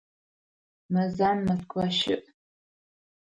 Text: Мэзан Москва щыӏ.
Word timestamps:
Мэзан 0.93 1.37
Москва 1.47 1.85
щыӏ. 1.97 2.25